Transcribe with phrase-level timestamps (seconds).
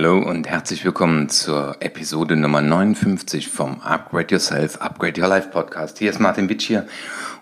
[0.00, 5.98] Hallo und herzlich willkommen zur Episode Nummer 59 vom Upgrade Yourself, Upgrade Your Life Podcast.
[5.98, 6.86] Hier ist Martin Witsch hier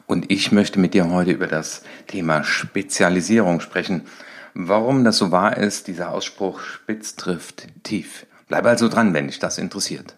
[0.06, 4.06] und ich möchte mit dir heute über das Thema Spezialisierung sprechen.
[4.54, 8.24] Warum das so wahr ist, dieser Ausspruch spitz trifft tief.
[8.48, 10.16] Bleib also dran, wenn dich das interessiert.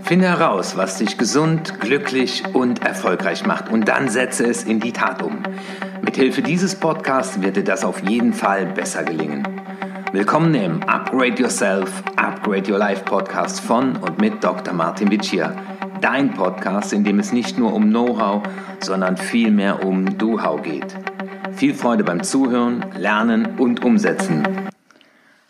[0.00, 4.94] Finde heraus, was dich gesund, glücklich und erfolgreich macht und dann setze es in die
[4.94, 5.42] Tat um.
[6.00, 9.53] Mithilfe dieses Podcasts wird dir das auf jeden Fall besser gelingen.
[10.14, 14.72] Willkommen im Upgrade Yourself, Upgrade Your Life Podcast von und mit Dr.
[14.72, 15.56] Martin Vicia.
[16.00, 18.44] Dein Podcast, in dem es nicht nur um Know-how,
[18.78, 20.94] sondern vielmehr um Do-How geht.
[21.56, 24.46] Viel Freude beim Zuhören, Lernen und Umsetzen.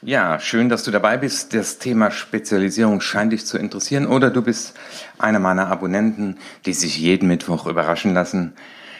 [0.01, 1.53] Ja, schön, dass du dabei bist.
[1.53, 4.79] Das Thema Spezialisierung scheint dich zu interessieren oder du bist
[5.19, 8.55] einer meiner Abonnenten, die sich jeden Mittwoch überraschen lassen,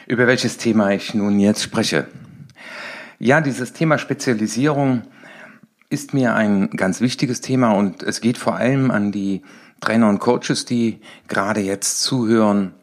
[0.05, 2.05] über welches Thema ich nun jetzt spreche.
[3.17, 5.01] Ja, dieses Thema Spezialisierung
[5.95, 9.43] ist mir ein ganz wichtiges Thema und es geht vor allem an die
[9.79, 12.73] Trainer und Coaches, die gerade jetzt zuhören,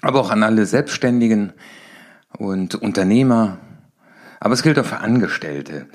[0.00, 1.52] aber auch an alle Selbstständigen
[2.38, 3.58] und Unternehmer.
[4.38, 5.88] Aber es gilt auch für Angestellte.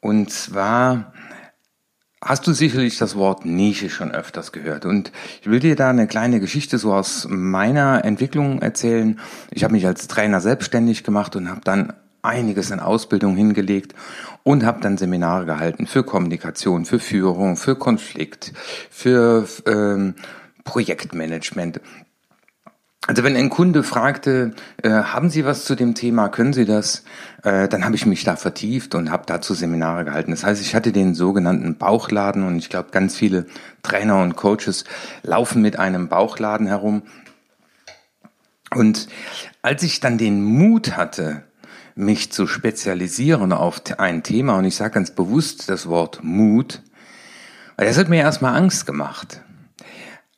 [0.00, 1.12] Und zwar
[2.22, 4.86] hast du sicherlich das Wort Nische schon öfters gehört.
[4.86, 9.20] Und ich will dir da eine kleine Geschichte so aus meiner Entwicklung erzählen.
[9.50, 11.92] Ich habe mich als Trainer selbstständig gemacht und habe dann
[12.24, 13.94] einiges in Ausbildung hingelegt
[14.42, 18.52] und habe dann Seminare gehalten für Kommunikation, für Führung, für Konflikt,
[18.90, 20.14] für ähm,
[20.64, 21.80] Projektmanagement.
[23.06, 27.04] Also wenn ein Kunde fragte, äh, haben Sie was zu dem Thema, können Sie das,
[27.42, 30.30] äh, dann habe ich mich da vertieft und habe dazu Seminare gehalten.
[30.30, 33.44] Das heißt, ich hatte den sogenannten Bauchladen und ich glaube, ganz viele
[33.82, 34.84] Trainer und Coaches
[35.22, 37.02] laufen mit einem Bauchladen herum.
[38.74, 39.08] Und
[39.60, 41.44] als ich dann den Mut hatte,
[41.94, 46.82] mich zu spezialisieren auf ein Thema, und ich sage ganz bewusst das Wort Mut,
[47.76, 49.42] weil das hat mir erstmal Angst gemacht.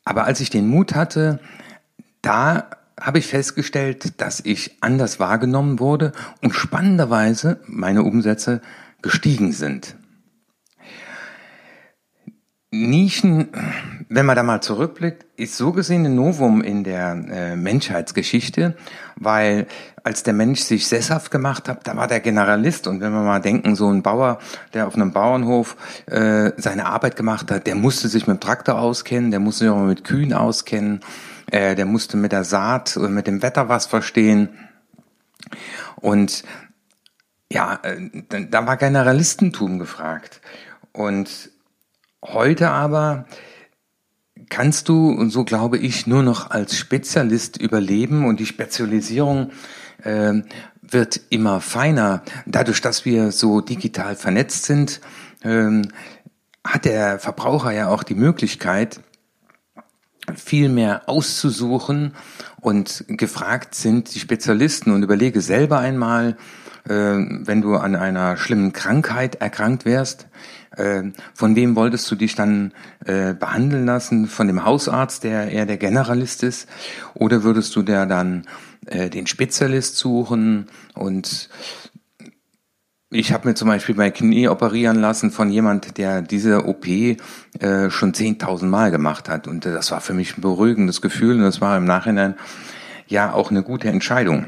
[0.05, 1.41] Aber als ich den Mut hatte,
[2.23, 6.13] da habe ich festgestellt, dass ich anders wahrgenommen wurde
[6.43, 8.63] und spannenderweise meine Umsätze
[9.03, 9.97] gestiegen sind.
[12.73, 13.49] Nischen,
[14.09, 18.77] wenn man da mal zurückblickt, ist so gesehen ein Novum in der äh, Menschheitsgeschichte,
[19.15, 19.67] weil
[20.03, 22.89] als der Mensch sich sesshaft gemacht hat, da war der Generalist.
[22.89, 24.41] Und wenn wir mal denken, so ein Bauer,
[24.75, 28.81] der auf einem Bauernhof äh, seine Arbeit gemacht hat, der musste sich mit dem Traktor
[28.81, 31.01] auskennen, der musste sich auch mit Kühen auskennen,
[31.51, 34.49] äh, der musste mit der Saat oder mit dem Wetter was verstehen.
[35.97, 36.43] Und
[37.51, 40.41] ja, äh, da war Generalistentum gefragt.
[40.93, 41.51] Und
[42.33, 43.27] Heute aber
[44.49, 49.53] kannst du, und so glaube ich, nur noch als Spezialist überleben und die Spezialisierung
[50.03, 50.43] äh,
[50.83, 52.23] wird immer feiner.
[52.45, 55.01] Dadurch, dass wir so digital vernetzt sind,
[55.43, 55.83] äh,
[56.65, 59.01] hat der Verbraucher ja auch die Möglichkeit,
[60.35, 62.15] viel mehr auszusuchen
[62.61, 66.37] und gefragt sind die Spezialisten und überlege selber einmal,
[66.89, 70.29] wenn du an einer schlimmen Krankheit erkrankt wärst,
[70.77, 71.05] äh,
[71.35, 72.73] von wem wolltest du dich dann
[73.05, 74.27] äh, behandeln lassen?
[74.27, 76.69] Von dem Hausarzt, der eher der Generalist ist?
[77.15, 78.47] Oder würdest du der dann
[78.87, 80.67] äh, den Spezialist suchen?
[80.95, 81.49] Und
[83.11, 87.17] ich habe mir zum Beispiel mein Knie operieren lassen von jemand, der diese OP äh,
[87.89, 89.49] schon 10.000 Mal gemacht hat.
[89.49, 92.35] Und das war für mich ein beruhigendes Gefühl und das war im Nachhinein
[93.07, 94.47] ja auch eine gute Entscheidung.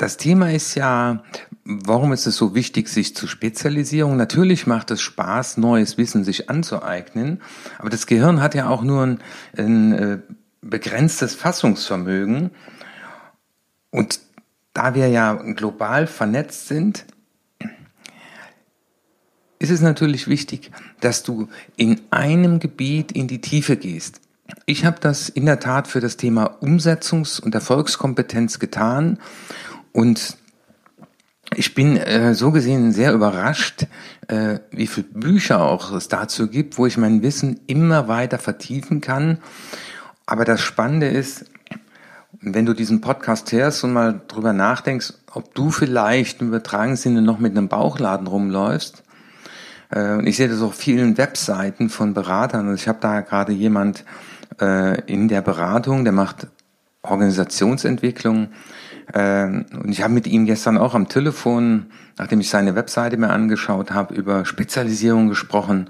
[0.00, 1.22] Das Thema ist ja,
[1.66, 4.16] warum ist es so wichtig, sich zu spezialisieren?
[4.16, 7.42] Natürlich macht es Spaß, neues Wissen sich anzueignen,
[7.78, 9.18] aber das Gehirn hat ja auch nur ein,
[9.58, 10.18] ein äh,
[10.62, 12.50] begrenztes Fassungsvermögen.
[13.90, 14.20] Und
[14.72, 17.04] da wir ja global vernetzt sind,
[19.58, 24.22] ist es natürlich wichtig, dass du in einem Gebiet in die Tiefe gehst.
[24.64, 29.18] Ich habe das in der Tat für das Thema Umsetzungs- und Erfolgskompetenz getan
[29.92, 30.36] und
[31.56, 33.86] ich bin äh, so gesehen sehr überrascht,
[34.28, 39.00] äh, wie viele Bücher auch es dazu gibt, wo ich mein Wissen immer weiter vertiefen
[39.00, 39.38] kann.
[40.26, 41.46] Aber das Spannende ist,
[42.40, 47.22] wenn du diesen Podcast hörst und mal drüber nachdenkst, ob du vielleicht im übertragenen Sinne
[47.22, 49.02] noch mit einem Bauchladen rumläufst.
[49.92, 52.68] Äh, ich sehe das auf vielen Webseiten von Beratern.
[52.68, 54.04] Und ich habe da gerade jemand
[54.60, 56.46] äh, in der Beratung, der macht
[57.02, 58.48] Organisationsentwicklung
[59.14, 61.86] ähm, und ich habe mit ihm gestern auch am Telefon,
[62.18, 65.88] nachdem ich seine Webseite mir angeschaut habe, über Spezialisierung gesprochen.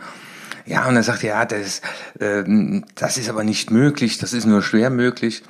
[0.66, 1.82] Ja, und er sagte, ja, das,
[2.20, 5.42] ähm, das ist aber nicht möglich, das ist nur schwer möglich.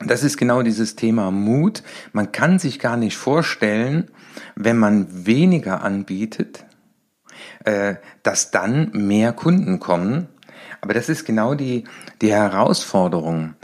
[0.00, 1.82] Und das ist genau dieses Thema Mut.
[2.12, 4.10] Man kann sich gar nicht vorstellen,
[4.54, 6.64] wenn man weniger anbietet,
[7.64, 10.28] äh, dass dann mehr Kunden kommen.
[10.80, 11.84] Aber das ist genau die,
[12.20, 13.54] die Herausforderung.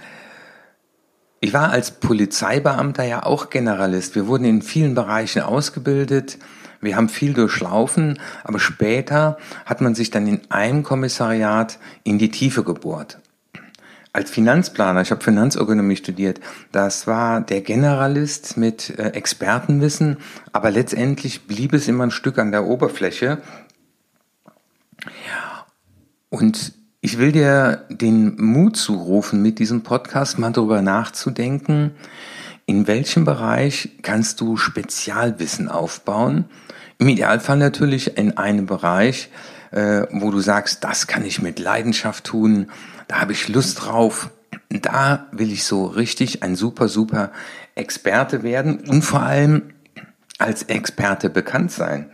[1.44, 4.14] Ich war als Polizeibeamter ja auch Generalist.
[4.14, 6.38] Wir wurden in vielen Bereichen ausgebildet.
[6.80, 12.30] Wir haben viel durchlaufen, aber später hat man sich dann in einem Kommissariat in die
[12.30, 13.18] Tiefe gebohrt.
[14.12, 16.38] Als Finanzplaner, ich habe Finanzökonomie studiert,
[16.70, 20.18] das war der Generalist mit äh, Expertenwissen,
[20.52, 23.42] aber letztendlich blieb es immer ein Stück an der Oberfläche.
[26.28, 26.72] Und
[27.04, 31.90] ich will dir den Mut zurufen, mit diesem Podcast mal darüber nachzudenken,
[32.64, 36.44] in welchem Bereich kannst du Spezialwissen aufbauen?
[36.99, 39.31] Im Idealfall natürlich in einem Bereich,
[39.72, 42.70] äh, wo du sagst, das kann ich mit Leidenschaft tun,
[43.08, 44.31] da habe ich Lust drauf,
[44.69, 47.32] da will ich so richtig ein super, super
[47.75, 49.72] Experte werden und vor allem
[50.38, 52.10] als Experte bekannt sein.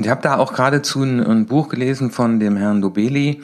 [0.00, 3.42] Und ich habe da auch geradezu ein, ein Buch gelesen von dem Herrn Dobeli,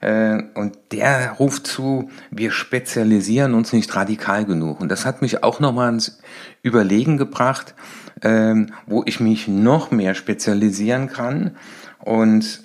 [0.00, 4.80] äh, und der ruft zu, wir spezialisieren uns nicht radikal genug.
[4.80, 6.18] Und das hat mich auch nochmal ins
[6.62, 7.74] Überlegen gebracht,
[8.22, 8.54] äh,
[8.86, 11.58] wo ich mich noch mehr spezialisieren kann.
[11.98, 12.62] Und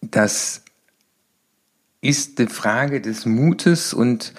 [0.00, 0.64] das
[2.00, 4.34] ist die Frage des Mutes und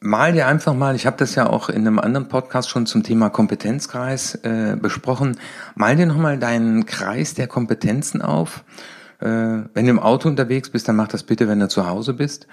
[0.00, 3.02] Mal dir einfach mal, ich habe das ja auch in einem anderen Podcast schon zum
[3.02, 5.36] Thema Kompetenzkreis äh, besprochen,
[5.74, 8.62] mal dir nochmal deinen Kreis der Kompetenzen auf.
[9.18, 12.14] Äh, wenn du im Auto unterwegs bist, dann mach das bitte, wenn du zu Hause
[12.14, 12.46] bist.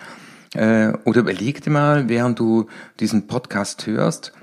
[0.55, 2.65] Äh, oder überleg dir mal, während du
[2.99, 4.33] diesen Podcast hörst,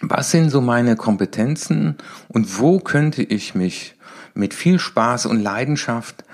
[0.00, 3.94] was sind so meine Kompetenzen und wo könnte ich mich
[4.34, 6.24] mit viel Spaß und Leidenschaft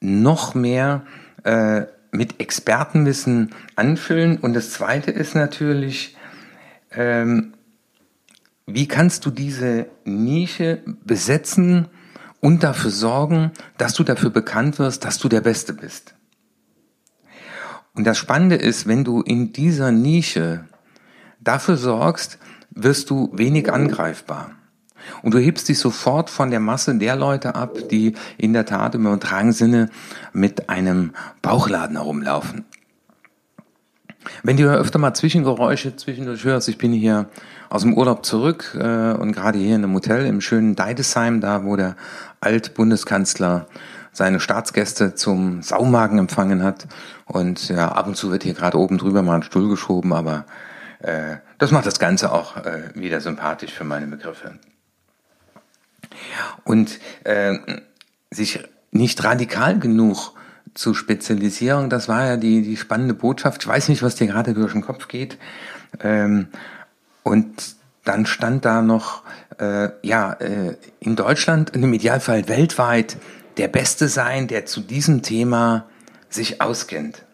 [0.00, 1.02] noch mehr
[1.44, 1.82] äh,
[2.12, 4.36] mit Expertenwissen anfüllen.
[4.36, 6.16] Und das Zweite ist natürlich,
[6.92, 7.54] ähm,
[8.66, 11.88] wie kannst du diese Nische besetzen
[12.40, 16.14] und dafür sorgen, dass du dafür bekannt wirst, dass du der Beste bist.
[17.94, 20.66] Und das Spannende ist, wenn du in dieser Nische
[21.40, 22.38] dafür sorgst,
[22.70, 24.52] wirst du wenig angreifbar.
[25.22, 28.94] Und du hebst dich sofort von der Masse der Leute ab, die in der Tat
[28.94, 29.88] im übertragenen Sinne
[30.32, 32.64] mit einem Bauchladen herumlaufen.
[34.42, 37.26] Wenn du öfter mal Zwischengeräusche zwischendurch hörst, ich bin hier
[37.70, 41.64] aus dem Urlaub zurück äh, und gerade hier in einem Hotel im schönen Deidesheim, da
[41.64, 41.96] wo der
[42.40, 43.66] Altbundeskanzler
[44.12, 46.86] seine Staatsgäste zum Saumagen empfangen hat.
[47.26, 50.44] Und ja, ab und zu wird hier gerade oben drüber mal ein Stuhl geschoben, aber
[51.00, 54.52] äh, das macht das Ganze auch äh, wieder sympathisch für meine Begriffe.
[56.64, 57.58] Und äh,
[58.30, 58.60] sich
[58.90, 60.32] nicht radikal genug
[60.74, 63.62] zu spezialisieren, das war ja die, die spannende Botschaft.
[63.62, 65.38] Ich weiß nicht, was dir gerade durch den Kopf geht.
[66.00, 66.48] Ähm,
[67.22, 69.22] und dann stand da noch,
[69.58, 73.16] äh, ja, äh, in Deutschland, im Idealfall weltweit,
[73.58, 75.86] der Beste sein, der zu diesem Thema
[76.28, 77.24] sich auskennt.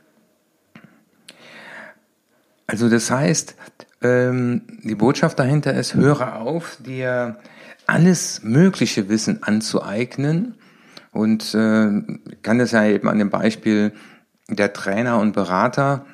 [2.67, 3.55] Also das heißt,
[4.03, 7.39] ähm, die Botschaft dahinter ist, höre auf, dir
[7.89, 10.55] alles mögliche Wissen anzueignen.
[11.13, 12.03] Und äh,
[12.43, 13.93] kann das ja eben an dem Beispiel
[14.49, 16.07] der Trainer und Berater,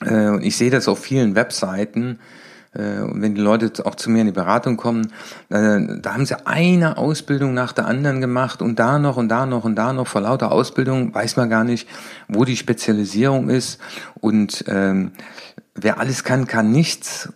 [0.00, 2.18] äh, und ich sehe das auf vielen Webseiten,
[2.74, 5.12] äh, wenn die Leute auch zu mir in die Beratung kommen,
[5.48, 9.46] äh, da haben sie eine Ausbildung nach der anderen gemacht und da noch und da
[9.46, 10.06] noch und da noch.
[10.06, 11.88] Vor lauter Ausbildung weiß man gar nicht,
[12.28, 13.80] wo die Spezialisierung ist.
[14.20, 15.12] Und ähm,
[15.74, 17.32] wer alles kann, kann nichts.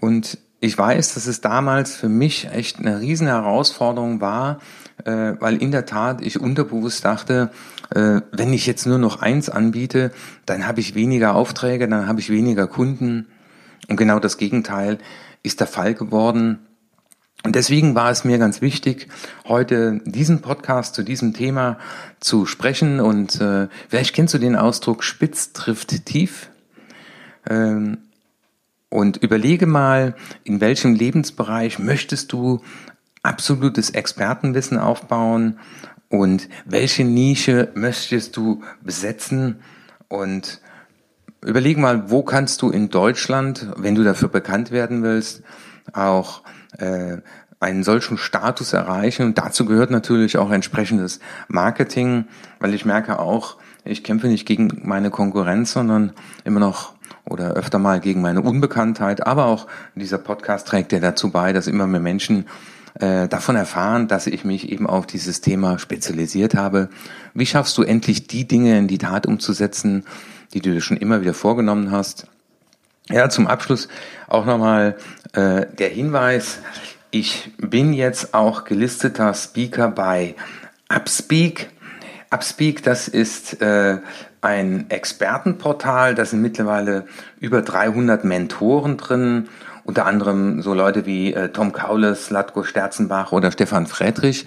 [0.00, 4.60] Und ich weiß, dass es damals für mich echt eine riesen Herausforderung war,
[5.04, 7.50] äh, weil in der Tat ich unterbewusst dachte,
[7.94, 10.12] äh, wenn ich jetzt nur noch eins anbiete,
[10.44, 13.26] dann habe ich weniger Aufträge, dann habe ich weniger Kunden.
[13.88, 14.98] Und genau das Gegenteil
[15.42, 16.58] ist der Fall geworden.
[17.42, 19.08] Und deswegen war es mir ganz wichtig,
[19.48, 21.78] heute diesen Podcast zu diesem Thema
[22.20, 23.00] zu sprechen.
[23.00, 26.50] Und äh, vielleicht kennst du den Ausdruck Spitz trifft tief.
[27.48, 27.96] Ähm,
[28.90, 32.60] und überlege mal, in welchem Lebensbereich möchtest du
[33.22, 35.58] absolutes Expertenwissen aufbauen
[36.08, 39.60] und welche Nische möchtest du besetzen
[40.08, 40.60] und
[41.42, 45.42] überlege mal, wo kannst du in Deutschland, wenn du dafür bekannt werden willst,
[45.92, 46.42] auch
[46.78, 47.18] äh,
[47.60, 49.26] einen solchen Status erreichen.
[49.26, 52.24] Und dazu gehört natürlich auch entsprechendes Marketing,
[52.58, 56.12] weil ich merke auch, ich kämpfe nicht gegen meine Konkurrenz, sondern
[56.44, 59.26] immer noch oder öfter mal gegen meine Unbekanntheit.
[59.26, 62.46] Aber auch dieser Podcast trägt ja dazu bei, dass immer mehr Menschen
[62.98, 66.88] äh, davon erfahren, dass ich mich eben auf dieses Thema spezialisiert habe.
[67.34, 70.04] Wie schaffst du endlich die Dinge in die Tat umzusetzen,
[70.52, 72.26] die du dir schon immer wieder vorgenommen hast.
[73.08, 73.88] Ja, zum Abschluss
[74.28, 74.96] auch nochmal
[75.32, 76.58] äh, der Hinweis,
[77.10, 80.36] ich bin jetzt auch gelisteter Speaker bei
[80.88, 81.70] Upspeak.
[82.30, 83.98] Upspeak, das ist äh,
[84.40, 87.04] ein Expertenportal, da sind mittlerweile
[87.40, 89.48] über 300 Mentoren drin,
[89.84, 94.46] unter anderem so Leute wie äh, Tom Kaules, Latko Sterzenbach oder Stefan Friedrich.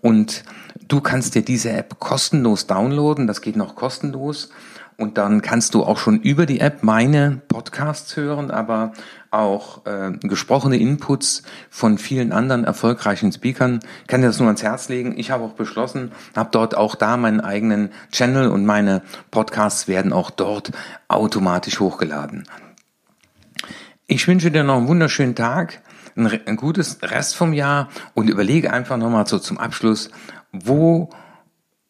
[0.00, 0.44] Und
[0.88, 4.50] du kannst dir diese App kostenlos downloaden, das geht noch kostenlos.
[4.96, 8.92] Und dann kannst du auch schon über die App meine Podcasts hören, aber
[9.32, 13.80] auch äh, gesprochene Inputs von vielen anderen erfolgreichen Speakern.
[14.02, 15.14] Ich kann dir das nur ans Herz legen.
[15.16, 20.12] Ich habe auch beschlossen, habe dort auch da meinen eigenen Channel und meine Podcasts werden
[20.12, 20.70] auch dort
[21.08, 22.46] automatisch hochgeladen.
[24.06, 25.80] Ich wünsche dir noch einen wunderschönen Tag,
[26.14, 30.10] ein, ein gutes Rest vom Jahr und überlege einfach nochmal so zum Abschluss,
[30.64, 31.10] wo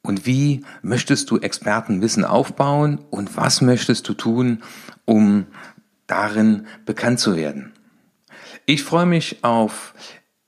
[0.02, 4.62] und wie möchtest du Expertenwissen aufbauen und was möchtest du tun,
[5.04, 5.46] um
[6.06, 7.72] darin bekannt zu werden?
[8.66, 9.94] Ich freue mich auf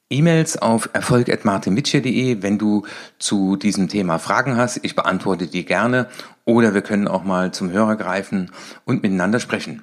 [0.08, 2.86] E-Mails auf erfolg.martinwitsche.de, wenn du
[3.18, 4.80] zu diesem Thema Fragen hast.
[4.84, 6.08] Ich beantworte die gerne
[6.44, 8.52] oder wir können auch mal zum Hörer greifen
[8.84, 9.82] und miteinander sprechen.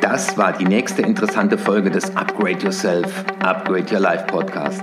[0.00, 4.82] Das war die nächste interessante Folge des Upgrade Yourself, Upgrade Your Life Podcast.